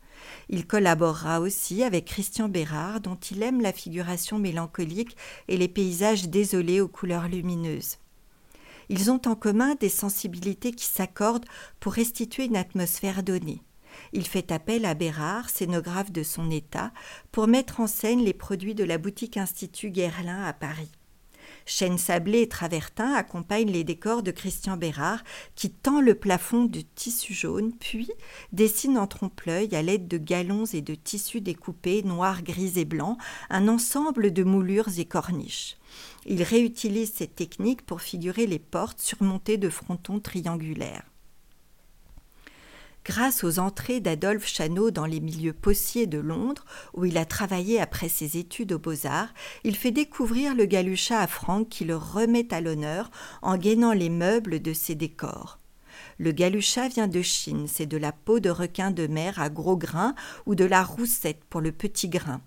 Il 0.48 0.66
collaborera 0.66 1.40
aussi 1.40 1.82
avec 1.82 2.06
Christian 2.06 2.48
Bérard, 2.48 3.00
dont 3.00 3.16
il 3.30 3.42
aime 3.42 3.60
la 3.60 3.72
figuration 3.72 4.38
mélancolique 4.38 5.16
et 5.48 5.56
les 5.56 5.68
paysages 5.68 6.28
désolés 6.28 6.80
aux 6.80 6.88
couleurs 6.88 7.28
lumineuses. 7.28 7.98
Ils 8.88 9.10
ont 9.10 9.20
en 9.26 9.34
commun 9.34 9.74
des 9.74 9.88
sensibilités 9.88 10.72
qui 10.72 10.86
s'accordent 10.86 11.46
pour 11.80 11.92
restituer 11.92 12.44
une 12.44 12.56
atmosphère 12.56 13.22
donnée. 13.22 13.62
Il 14.12 14.26
fait 14.26 14.52
appel 14.52 14.84
à 14.84 14.94
Bérard, 14.94 15.50
scénographe 15.50 16.12
de 16.12 16.22
son 16.22 16.50
état, 16.50 16.92
pour 17.32 17.48
mettre 17.48 17.80
en 17.80 17.86
scène 17.86 18.24
les 18.24 18.34
produits 18.34 18.74
de 18.74 18.84
la 18.84 18.98
boutique 18.98 19.36
Institut 19.36 19.90
Guerlain 19.90 20.44
à 20.44 20.52
Paris. 20.52 20.90
Chêne 21.64 21.98
sablé 21.98 22.42
et 22.42 22.48
travertin 22.48 23.12
accompagnent 23.14 23.70
les 23.70 23.82
décors 23.82 24.22
de 24.22 24.30
Christian 24.30 24.76
Bérard, 24.76 25.24
qui 25.56 25.70
tend 25.70 26.00
le 26.00 26.14
plafond 26.14 26.64
de 26.64 26.80
tissu 26.94 27.34
jaune, 27.34 27.72
puis 27.72 28.08
dessine 28.52 28.98
en 28.98 29.06
trompe-l'œil 29.06 29.74
à 29.74 29.82
l'aide 29.82 30.06
de 30.06 30.18
galons 30.18 30.64
et 30.66 30.80
de 30.80 30.94
tissus 30.94 31.40
découpés 31.40 32.02
noirs, 32.04 32.42
gris 32.42 32.74
et 32.76 32.84
blancs 32.84 33.18
un 33.50 33.66
ensemble 33.66 34.32
de 34.32 34.44
moulures 34.44 34.98
et 34.98 35.04
corniches. 35.04 35.76
Il 36.24 36.42
réutilise 36.42 37.12
cette 37.12 37.34
technique 37.34 37.84
pour 37.84 38.00
figurer 38.00 38.46
les 38.46 38.60
portes 38.60 39.00
surmontées 39.00 39.58
de 39.58 39.68
frontons 39.68 40.20
triangulaires. 40.20 41.04
Grâce 43.06 43.44
aux 43.44 43.60
entrées 43.60 44.00
d'Adolphe 44.00 44.48
Chanot 44.48 44.90
dans 44.90 45.06
les 45.06 45.20
milieux 45.20 45.52
possiers 45.52 46.08
de 46.08 46.18
Londres, 46.18 46.64
où 46.92 47.04
il 47.04 47.16
a 47.18 47.24
travaillé 47.24 47.80
après 47.80 48.08
ses 48.08 48.36
études 48.36 48.72
aux 48.72 48.80
Beaux-Arts, 48.80 49.32
il 49.62 49.76
fait 49.76 49.92
découvrir 49.92 50.56
le 50.56 50.64
galuchat 50.64 51.20
à 51.20 51.28
Franck 51.28 51.68
qui 51.68 51.84
le 51.84 51.94
remet 51.94 52.52
à 52.52 52.60
l'honneur 52.60 53.12
en 53.42 53.56
gainant 53.58 53.92
les 53.92 54.08
meubles 54.08 54.60
de 54.60 54.72
ses 54.72 54.96
décors. 54.96 55.60
Le 56.18 56.32
galuchat 56.32 56.88
vient 56.88 57.06
de 57.06 57.22
Chine, 57.22 57.68
c'est 57.68 57.86
de 57.86 57.96
la 57.96 58.10
peau 58.10 58.40
de 58.40 58.50
requin 58.50 58.90
de 58.90 59.06
mer 59.06 59.40
à 59.40 59.50
gros 59.50 59.76
grains 59.76 60.16
ou 60.44 60.56
de 60.56 60.64
la 60.64 60.82
roussette 60.82 61.44
pour 61.48 61.60
le 61.60 61.70
petit 61.70 62.08
grain. 62.08 62.40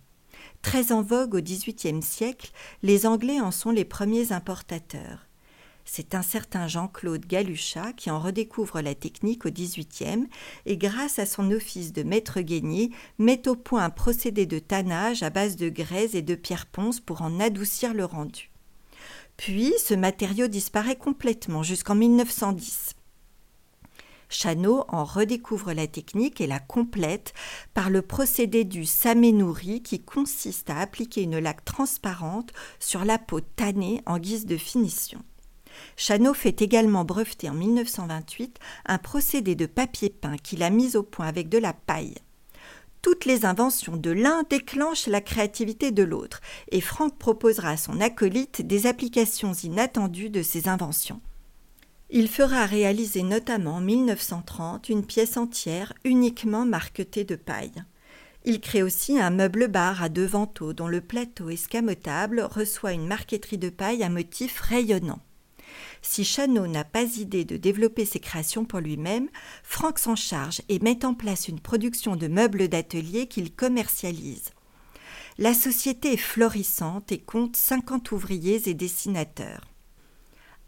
Très 0.61 0.91
en 0.91 1.01
vogue 1.01 1.35
au 1.35 1.41
XVIIIe 1.41 2.03
siècle, 2.03 2.51
les 2.83 3.05
Anglais 3.05 3.39
en 3.39 3.51
sont 3.51 3.71
les 3.71 3.85
premiers 3.85 4.33
importateurs. 4.33 5.28
C'est 5.91 6.13
un 6.13 6.21
certain 6.21 6.67
Jean-Claude 6.67 7.25
Galuchat 7.25 7.93
qui 7.93 8.11
en 8.11 8.19
redécouvre 8.19 8.79
la 8.79 8.93
technique 8.93 9.47
au 9.47 9.49
XVIIIe 9.49 10.27
et 10.67 10.77
grâce 10.77 11.17
à 11.17 11.25
son 11.25 11.49
office 11.49 11.93
de 11.93 12.03
maître 12.03 12.41
gainier 12.41 12.91
met 13.17 13.47
au 13.47 13.55
point 13.55 13.83
un 13.85 13.89
procédé 13.89 14.45
de 14.45 14.59
tannage 14.59 15.23
à 15.23 15.31
base 15.31 15.55
de 15.55 15.67
graisse 15.67 16.13
et 16.13 16.21
de 16.21 16.35
pierre 16.35 16.67
ponce 16.67 16.99
pour 16.99 17.23
en 17.23 17.39
adoucir 17.39 17.95
le 17.95 18.05
rendu. 18.05 18.51
Puis 19.35 19.73
ce 19.83 19.95
matériau 19.95 20.47
disparaît 20.47 20.95
complètement 20.95 21.63
jusqu'en 21.63 21.95
1910. 21.95 22.93
Chanot 24.29 24.85
en 24.89 25.03
redécouvre 25.03 25.73
la 25.73 25.87
technique 25.87 26.39
et 26.39 26.45
la 26.45 26.59
complète 26.59 27.33
par 27.73 27.89
le 27.89 28.03
procédé 28.03 28.63
du 28.63 28.85
saménouri 28.85 29.81
qui 29.81 29.99
consiste 29.99 30.69
à 30.69 30.77
appliquer 30.77 31.23
une 31.23 31.39
laque 31.39 31.65
transparente 31.65 32.53
sur 32.79 33.05
la 33.05 33.17
peau 33.17 33.41
tannée 33.41 34.03
en 34.05 34.19
guise 34.19 34.45
de 34.45 34.55
finition. 34.55 35.23
Chanot 35.97 36.33
fait 36.33 36.61
également 36.61 37.05
breveter 37.05 37.49
en 37.49 37.53
1928 37.53 38.59
un 38.85 38.97
procédé 38.97 39.55
de 39.55 39.65
papier 39.65 40.09
peint 40.09 40.37
qu'il 40.37 40.63
a 40.63 40.69
mis 40.69 40.95
au 40.95 41.03
point 41.03 41.27
avec 41.27 41.49
de 41.49 41.57
la 41.57 41.73
paille. 41.73 42.15
Toutes 43.01 43.25
les 43.25 43.45
inventions 43.45 43.95
de 43.95 44.11
l'un 44.11 44.43
déclenchent 44.49 45.07
la 45.07 45.21
créativité 45.21 45.91
de 45.91 46.03
l'autre, 46.03 46.41
et 46.69 46.81
Franck 46.81 47.17
proposera 47.17 47.69
à 47.69 47.77
son 47.77 48.01
acolyte 48.01 48.61
des 48.61 48.87
applications 48.87 49.53
inattendues 49.53 50.29
de 50.29 50.41
ces 50.41 50.67
inventions. 50.67 51.21
Il 52.09 52.27
fera 52.27 52.65
réaliser 52.65 53.23
notamment 53.23 53.75
en 53.75 53.81
1930 53.81 54.89
une 54.89 55.05
pièce 55.05 55.37
entière 55.37 55.93
uniquement 56.03 56.65
marquetée 56.65 57.23
de 57.23 57.35
paille. 57.35 57.83
Il 58.45 58.61
crée 58.61 58.83
aussi 58.83 59.19
un 59.19 59.29
meuble 59.29 59.67
bar 59.67 60.01
à 60.01 60.09
deux 60.09 60.25
vantaux 60.25 60.73
dont 60.73 60.87
le 60.87 61.01
plateau 61.01 61.49
escamotable 61.49 62.41
reçoit 62.41 62.93
une 62.93 63.05
marqueterie 63.05 63.57
de 63.57 63.69
paille 63.69 64.03
à 64.03 64.09
motif 64.09 64.59
rayonnant. 64.59 65.19
Si 66.01 66.23
Chano 66.23 66.67
n'a 66.67 66.83
pas 66.83 67.03
idée 67.17 67.45
de 67.45 67.57
développer 67.57 68.05
ses 68.05 68.19
créations 68.19 68.65
pour 68.65 68.79
lui-même, 68.79 69.29
Franck 69.63 69.99
s'en 69.99 70.15
charge 70.15 70.61
et 70.69 70.79
met 70.79 71.05
en 71.05 71.13
place 71.13 71.47
une 71.47 71.59
production 71.59 72.15
de 72.15 72.27
meubles 72.27 72.67
d'atelier 72.67 73.27
qu'il 73.27 73.53
commercialise. 73.53 74.51
La 75.37 75.53
société 75.53 76.13
est 76.13 76.17
florissante 76.17 77.11
et 77.11 77.19
compte 77.19 77.55
50 77.55 78.11
ouvriers 78.11 78.67
et 78.67 78.73
dessinateurs. 78.73 79.61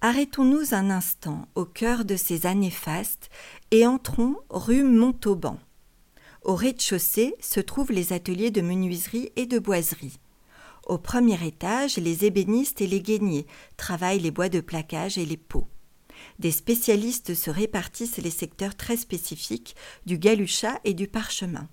Arrêtons-nous 0.02 0.74
un 0.74 0.90
instant 0.90 1.48
au 1.56 1.66
cœur 1.66 2.06
de 2.06 2.16
ces 2.16 2.46
années 2.46 2.72
fastes 2.72 3.30
et 3.72 3.86
entrons 3.86 4.38
rue 4.50 4.84
Montauban. 4.84 5.60
Au 6.44 6.56
rez-de-chaussée 6.56 7.36
se 7.40 7.60
trouvent 7.60 7.92
les 7.92 8.14
ateliers 8.14 8.50
de 8.50 8.62
menuiserie 8.62 9.32
et 9.36 9.46
de 9.46 9.60
boiserie. 9.60 10.20
Au 10.88 10.98
premier 10.98 11.46
étage, 11.46 11.98
les 11.98 12.26
ébénistes 12.26 12.82
et 12.82 12.88
les 12.88 13.02
gainiers 13.02 13.46
travaillent 13.78 14.20
les 14.20 14.32
bois 14.32 14.50
de 14.50 14.62
plaquage 14.62 15.18
et 15.18 15.26
les 15.26 15.38
pots. 15.38 15.68
Des 16.40 16.52
spécialistes 16.52 17.36
se 17.36 17.50
répartissent 17.50 18.18
les 18.18 18.32
secteurs 18.32 18.76
très 18.76 18.98
spécifiques 18.98 19.76
du 20.06 20.18
galuchat 20.18 20.80
et 20.84 20.94
du 20.94 21.08
parchemin. 21.08 21.68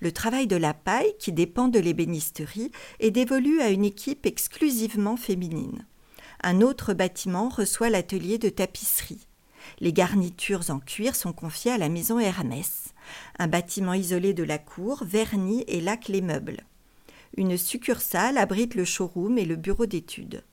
Le 0.00 0.12
travail 0.12 0.46
de 0.46 0.56
la 0.56 0.74
paille, 0.74 1.14
qui 1.18 1.32
dépend 1.32 1.68
de 1.68 1.78
l'ébénisterie, 1.78 2.72
est 3.00 3.10
dévolu 3.10 3.60
à 3.60 3.70
une 3.70 3.84
équipe 3.84 4.26
exclusivement 4.26 5.16
féminine. 5.16 5.86
Un 6.42 6.60
autre 6.60 6.94
bâtiment 6.94 7.48
reçoit 7.48 7.90
l'atelier 7.90 8.38
de 8.38 8.48
tapisserie. 8.48 9.26
Les 9.80 9.92
garnitures 9.92 10.70
en 10.70 10.78
cuir 10.78 11.14
sont 11.14 11.32
confiées 11.32 11.72
à 11.72 11.78
la 11.78 11.88
maison 11.88 12.18
Hermès. 12.18 12.94
Un 13.38 13.48
bâtiment 13.48 13.94
isolé 13.94 14.32
de 14.32 14.44
la 14.44 14.58
cour 14.58 15.04
verni 15.04 15.64
et 15.66 15.80
laque 15.80 16.08
les 16.08 16.22
meubles. 16.22 16.64
Une 17.36 17.56
succursale 17.56 18.38
abrite 18.38 18.74
le 18.74 18.84
showroom 18.84 19.38
et 19.38 19.44
le 19.44 19.56
bureau 19.56 19.86
d'études. 19.86 20.44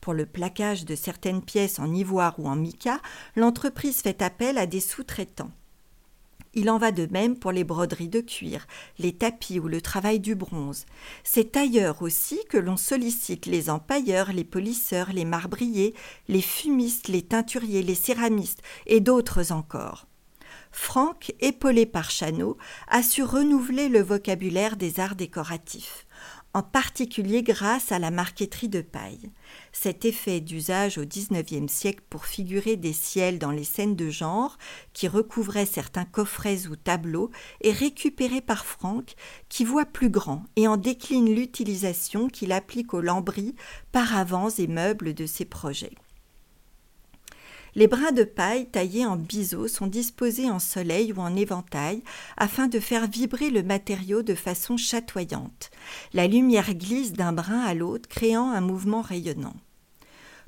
Pour 0.00 0.14
le 0.14 0.26
plaquage 0.26 0.84
de 0.84 0.94
certaines 0.94 1.42
pièces 1.42 1.78
en 1.78 1.92
ivoire 1.92 2.38
ou 2.38 2.48
en 2.48 2.56
mica, 2.56 3.00
l'entreprise 3.36 4.00
fait 4.02 4.22
appel 4.22 4.58
à 4.58 4.66
des 4.66 4.80
sous-traitants. 4.80 5.52
Il 6.54 6.68
en 6.68 6.76
va 6.76 6.92
de 6.92 7.06
même 7.06 7.38
pour 7.38 7.50
les 7.50 7.64
broderies 7.64 8.10
de 8.10 8.20
cuir, 8.20 8.66
les 8.98 9.14
tapis 9.14 9.58
ou 9.58 9.68
le 9.68 9.80
travail 9.80 10.20
du 10.20 10.34
bronze. 10.34 10.84
C'est 11.24 11.56
ailleurs 11.56 12.02
aussi 12.02 12.40
que 12.50 12.58
l'on 12.58 12.76
sollicite 12.76 13.46
les 13.46 13.70
empailleurs, 13.70 14.32
les 14.32 14.44
polisseurs, 14.44 15.12
les 15.14 15.24
marbriers, 15.24 15.94
les 16.28 16.42
fumistes, 16.42 17.08
les 17.08 17.22
teinturiers, 17.22 17.82
les 17.82 17.94
céramistes 17.94 18.60
et 18.86 19.00
d'autres 19.00 19.50
encore. 19.50 20.06
Franck, 20.72 21.34
épaulé 21.40 21.86
par 21.86 22.10
Chanot, 22.10 22.58
a 22.88 23.02
su 23.02 23.22
renouveler 23.22 23.88
le 23.88 24.02
vocabulaire 24.02 24.76
des 24.76 25.00
arts 25.00 25.16
décoratifs 25.16 26.06
en 26.54 26.62
particulier 26.62 27.42
grâce 27.42 27.92
à 27.92 27.98
la 27.98 28.10
marqueterie 28.10 28.68
de 28.68 28.82
paille. 28.82 29.30
Cet 29.72 30.04
effet 30.04 30.40
d'usage 30.40 30.98
au 30.98 31.04
XIXe 31.04 31.72
siècle 31.72 32.02
pour 32.10 32.26
figurer 32.26 32.76
des 32.76 32.92
ciels 32.92 33.38
dans 33.38 33.50
les 33.50 33.64
scènes 33.64 33.96
de 33.96 34.10
genre, 34.10 34.58
qui 34.92 35.08
recouvraient 35.08 35.66
certains 35.66 36.04
coffrets 36.04 36.66
ou 36.66 36.76
tableaux, 36.76 37.30
est 37.62 37.72
récupéré 37.72 38.40
par 38.40 38.66
Franck, 38.66 39.14
qui 39.48 39.64
voit 39.64 39.86
plus 39.86 40.10
grand 40.10 40.44
et 40.56 40.68
en 40.68 40.76
décline 40.76 41.34
l'utilisation 41.34 42.28
qu'il 42.28 42.52
applique 42.52 42.92
aux 42.92 43.00
lambris, 43.00 43.54
paravents 43.90 44.50
et 44.50 44.66
meubles 44.66 45.14
de 45.14 45.26
ses 45.26 45.46
projets. 45.46 45.94
Les 47.74 47.86
brins 47.86 48.12
de 48.12 48.24
paille 48.24 48.66
taillés 48.66 49.06
en 49.06 49.16
biseau 49.16 49.66
sont 49.66 49.86
disposés 49.86 50.50
en 50.50 50.58
soleil 50.58 51.12
ou 51.14 51.20
en 51.20 51.34
éventail 51.34 52.02
afin 52.36 52.68
de 52.68 52.78
faire 52.78 53.06
vibrer 53.06 53.48
le 53.48 53.62
matériau 53.62 54.22
de 54.22 54.34
façon 54.34 54.76
chatoyante. 54.76 55.70
La 56.12 56.26
lumière 56.26 56.74
glisse 56.74 57.14
d'un 57.14 57.32
brin 57.32 57.60
à 57.60 57.72
l'autre, 57.72 58.10
créant 58.10 58.50
un 58.50 58.60
mouvement 58.60 59.00
rayonnant. 59.00 59.56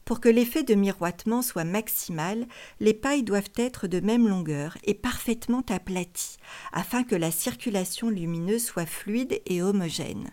Pour 0.04 0.20
que 0.20 0.28
l'effet 0.28 0.64
de 0.64 0.74
miroitement 0.74 1.40
soit 1.40 1.64
maximal, 1.64 2.46
les 2.78 2.92
pailles 2.92 3.22
doivent 3.22 3.52
être 3.56 3.86
de 3.86 4.00
même 4.00 4.28
longueur 4.28 4.76
et 4.84 4.92
parfaitement 4.92 5.64
aplaties, 5.70 6.36
afin 6.72 7.04
que 7.04 7.16
la 7.16 7.30
circulation 7.30 8.10
lumineuse 8.10 8.66
soit 8.66 8.84
fluide 8.84 9.40
et 9.46 9.62
homogène. 9.62 10.30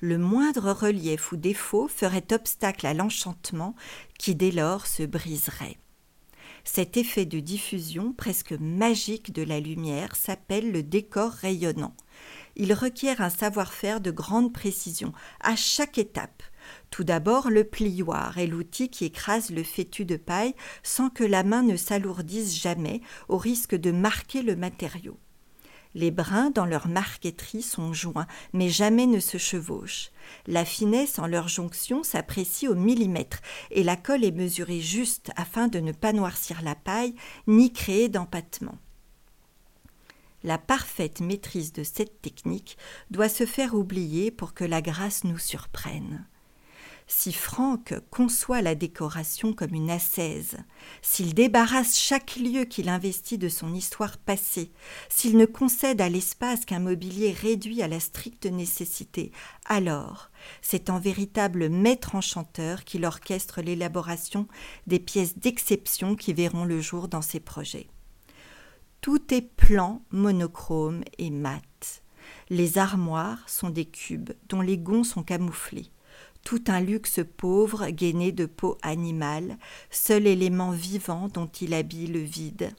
Le 0.00 0.18
moindre 0.18 0.72
relief 0.72 1.30
ou 1.30 1.36
défaut 1.36 1.86
ferait 1.86 2.32
obstacle 2.32 2.84
à 2.84 2.94
l'enchantement 2.94 3.76
qui 4.18 4.34
dès 4.34 4.50
lors 4.50 4.88
se 4.88 5.04
briserait. 5.04 5.76
Cet 6.64 6.96
effet 6.96 7.26
de 7.26 7.40
diffusion 7.40 8.12
presque 8.12 8.52
magique 8.52 9.32
de 9.32 9.42
la 9.42 9.60
lumière 9.60 10.14
s'appelle 10.14 10.70
le 10.70 10.82
décor 10.82 11.30
rayonnant. 11.30 11.94
Il 12.54 12.72
requiert 12.72 13.20
un 13.20 13.30
savoir-faire 13.30 14.00
de 14.00 14.10
grande 14.10 14.52
précision 14.52 15.12
à 15.40 15.56
chaque 15.56 15.98
étape. 15.98 16.42
Tout 16.90 17.04
d'abord, 17.04 17.50
le 17.50 17.64
plioir 17.64 18.38
est 18.38 18.46
l'outil 18.46 18.88
qui 18.88 19.04
écrase 19.04 19.50
le 19.50 19.62
fétu 19.62 20.04
de 20.04 20.16
paille 20.16 20.54
sans 20.82 21.10
que 21.10 21.24
la 21.24 21.42
main 21.42 21.62
ne 21.62 21.76
s'alourdisse 21.76 22.60
jamais 22.60 23.00
au 23.28 23.38
risque 23.38 23.74
de 23.74 23.90
marquer 23.90 24.42
le 24.42 24.54
matériau. 24.54 25.18
Les 25.94 26.10
brins 26.10 26.50
dans 26.50 26.64
leur 26.64 26.88
marqueterie 26.88 27.62
sont 27.62 27.92
joints, 27.92 28.26
mais 28.52 28.68
jamais 28.70 29.06
ne 29.06 29.20
se 29.20 29.36
chevauchent. 29.36 30.10
La 30.46 30.64
finesse 30.64 31.18
en 31.18 31.26
leur 31.26 31.48
jonction 31.48 32.02
s'apprécie 32.02 32.66
au 32.66 32.74
millimètre, 32.74 33.40
et 33.70 33.82
la 33.82 33.96
colle 33.96 34.24
est 34.24 34.30
mesurée 34.30 34.80
juste 34.80 35.30
afin 35.36 35.68
de 35.68 35.80
ne 35.80 35.92
pas 35.92 36.12
noircir 36.12 36.62
la 36.62 36.74
paille 36.74 37.14
ni 37.46 37.72
créer 37.72 38.08
d'empattement. 38.08 38.78
La 40.44 40.58
parfaite 40.58 41.20
maîtrise 41.20 41.72
de 41.72 41.84
cette 41.84 42.20
technique 42.20 42.76
doit 43.10 43.28
se 43.28 43.46
faire 43.46 43.74
oublier 43.74 44.30
pour 44.30 44.54
que 44.54 44.64
la 44.64 44.82
grâce 44.82 45.24
nous 45.24 45.38
surprenne. 45.38 46.26
Si 47.06 47.32
Franck 47.32 47.94
conçoit 48.10 48.62
la 48.62 48.74
décoration 48.74 49.52
comme 49.52 49.74
une 49.74 49.90
ascèse, 49.90 50.56
s'il 51.02 51.34
débarrasse 51.34 51.98
chaque 51.98 52.36
lieu 52.36 52.64
qu'il 52.64 52.88
investit 52.88 53.38
de 53.38 53.48
son 53.48 53.74
histoire 53.74 54.18
passée, 54.18 54.72
s'il 55.08 55.36
ne 55.36 55.46
concède 55.46 56.00
à 56.00 56.08
l'espace 56.08 56.64
qu'un 56.64 56.78
mobilier 56.78 57.32
réduit 57.32 57.82
à 57.82 57.88
la 57.88 58.00
stricte 58.00 58.46
nécessité, 58.46 59.32
alors 59.66 60.30
c'est 60.62 60.90
en 60.90 60.98
véritable 60.98 61.68
maître 61.68 62.14
enchanteur 62.14 62.84
qu'il 62.84 63.04
orchestre 63.04 63.62
l'élaboration 63.62 64.46
des 64.86 64.98
pièces 64.98 65.38
d'exception 65.38 66.14
qui 66.16 66.32
verront 66.32 66.64
le 66.64 66.80
jour 66.80 67.08
dans 67.08 67.22
ses 67.22 67.40
projets. 67.40 67.88
Tout 69.00 69.34
est 69.34 69.42
plan, 69.42 70.02
monochrome 70.10 71.02
et 71.18 71.30
mat. 71.30 72.02
Les 72.50 72.78
armoires 72.78 73.48
sont 73.48 73.70
des 73.70 73.86
cubes 73.86 74.30
dont 74.48 74.60
les 74.60 74.78
gonds 74.78 75.04
sont 75.04 75.24
camouflés 75.24 75.90
tout 76.44 76.62
un 76.68 76.80
luxe 76.80 77.20
pauvre 77.36 77.88
gainé 77.90 78.32
de 78.32 78.46
peau 78.46 78.78
animale, 78.82 79.58
seul 79.90 80.26
élément 80.26 80.70
vivant 80.70 81.28
dont 81.28 81.48
il 81.60 81.74
habille 81.74 82.08
le 82.08 82.20
vide. 82.20 82.72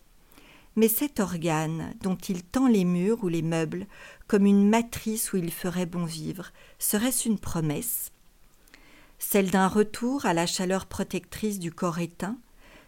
Mais 0.75 0.87
cet 0.87 1.19
organe, 1.19 1.93
dont 2.01 2.15
il 2.15 2.43
tend 2.43 2.67
les 2.67 2.85
murs 2.85 3.23
ou 3.23 3.27
les 3.27 3.43
meubles, 3.43 3.85
comme 4.27 4.45
une 4.45 4.67
matrice 4.67 5.31
où 5.33 5.37
il 5.37 5.51
ferait 5.51 5.85
bon 5.85 6.05
vivre, 6.05 6.51
serait-ce 6.79 7.27
une 7.27 7.39
promesse? 7.39 8.11
Celle 9.19 9.51
d'un 9.51 9.67
retour 9.67 10.25
à 10.25 10.33
la 10.33 10.45
chaleur 10.45 10.87
protectrice 10.87 11.59
du 11.59 11.71
corps 11.71 11.99
éteint, 11.99 12.37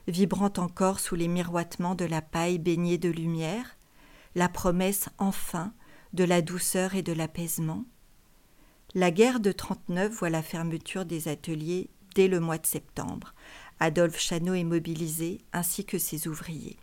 vibrant 0.08 0.52
encore 0.58 1.00
sous 1.00 1.16
les 1.16 1.28
miroitements 1.28 1.96
de 1.96 2.06
la 2.06 2.22
paille 2.22 2.60
baignée 2.60 2.98
de 2.98 3.10
lumière, 3.10 3.78
la 4.36 4.50
promesse 4.50 5.10
enfin 5.18 5.72
de 6.14 6.24
la 6.24 6.42
douceur 6.42 6.96
et 6.96 7.04
de 7.04 7.14
l'apaisement? 7.14 7.86
La 8.98 9.12
guerre 9.12 9.42
de 9.42 9.52
39 9.52 10.10
voit 10.10 10.30
la 10.30 10.42
fermeture 10.42 11.04
des 11.04 11.28
ateliers 11.28 11.90
dès 12.16 12.30
le 12.30 12.40
mois 12.40 12.58
de 12.58 12.66
septembre. 12.66 13.36
Adolphe 13.82 14.22
Chanot 14.22 14.54
est 14.54 14.64
mobilisé, 14.64 15.42
ainsi 15.52 15.84
que 15.84 15.98
ses 15.98 16.30
ouvriers. 16.30 16.78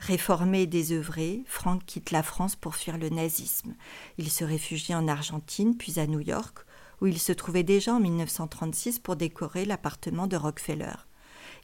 Réformé 0.00 0.62
et 0.62 0.66
désœuvré, 0.66 1.42
Franck 1.46 1.86
quitte 1.86 2.10
la 2.10 2.22
France 2.22 2.56
pour 2.56 2.76
fuir 2.76 2.98
le 2.98 3.08
nazisme. 3.08 3.74
Il 4.18 4.30
se 4.30 4.44
réfugie 4.44 4.94
en 4.94 5.08
Argentine, 5.08 5.78
puis 5.78 5.98
à 5.98 6.06
New 6.06 6.20
York, 6.20 6.58
où 7.00 7.06
il 7.06 7.18
se 7.18 7.32
trouvait 7.32 7.62
déjà 7.62 7.94
en 7.94 8.00
1936 8.00 8.98
pour 8.98 9.16
décorer 9.16 9.64
l'appartement 9.64 10.26
de 10.26 10.36
Rockefeller. 10.36 10.92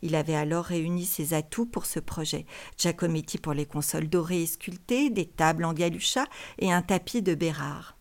Il 0.01 0.15
avait 0.15 0.37
alors 0.37 0.65
réuni 0.65 1.05
ses 1.05 1.35
atouts 1.35 1.67
pour 1.67 1.85
ce 1.85 2.01
projet 2.01 2.47
Giacometti 2.79 3.37
pour 3.37 3.53
les 3.53 3.67
consoles 3.67 4.09
dorées 4.09 4.45
et 4.45 4.47
sculptées, 4.47 5.11
des 5.11 5.27
tables 5.27 5.67
en 5.67 5.75
galucha 5.75 6.25
et 6.59 6.73
un 6.73 6.81
tapis 6.81 7.21
de 7.21 7.35
Bérard. 7.35 8.00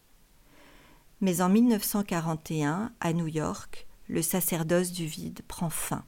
Mais 1.21 1.41
en 1.41 1.49
1941, 1.49 2.93
à 2.99 3.13
New 3.13 3.27
York, 3.27 3.87
le 4.07 4.21
sacerdoce 4.21 4.91
du 4.91 5.05
vide 5.05 5.41
prend 5.47 5.69
fin. 5.69 6.05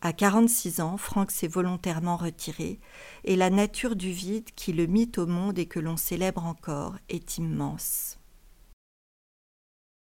À 0.00 0.12
46 0.12 0.80
ans, 0.80 0.96
Franck 0.96 1.30
s'est 1.30 1.48
volontairement 1.48 2.16
retiré, 2.16 2.80
et 3.24 3.36
la 3.36 3.50
nature 3.50 3.96
du 3.96 4.10
vide 4.10 4.50
qui 4.56 4.72
le 4.72 4.86
mit 4.86 5.10
au 5.16 5.26
monde 5.26 5.58
et 5.58 5.66
que 5.66 5.80
l'on 5.80 5.96
célèbre 5.96 6.44
encore 6.44 6.96
est 7.08 7.38
immense. 7.38 8.18